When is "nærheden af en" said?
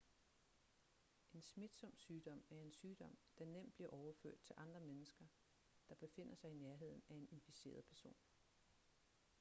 6.53-7.27